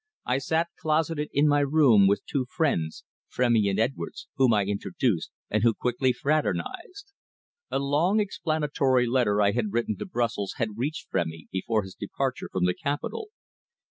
I 0.25 0.39
sat 0.39 0.69
closeted 0.79 1.29
in 1.31 1.47
my 1.47 1.59
room 1.59 2.07
with 2.07 2.25
two 2.25 2.47
friends, 2.49 3.03
Frémy 3.31 3.69
and 3.69 3.77
Edwards, 3.79 4.27
whom 4.35 4.51
I 4.51 4.63
introduced 4.65 5.29
and 5.47 5.61
who 5.61 5.75
quickly 5.75 6.11
fraternised. 6.11 7.13
A 7.69 7.77
long 7.77 8.19
explanatory 8.19 9.05
letter 9.05 9.43
I 9.43 9.51
had 9.51 9.71
written 9.73 9.97
to 9.97 10.07
Brussels 10.07 10.53
had 10.57 10.69
reached 10.79 11.11
Frémy 11.13 11.49
before 11.51 11.83
his 11.83 11.93
departure 11.93 12.49
from 12.51 12.65
the 12.65 12.73
capital. 12.73 13.27